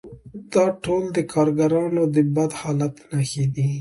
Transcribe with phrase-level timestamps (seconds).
[0.53, 3.67] دا ټول د کارګرانو د بد حالت نښې دي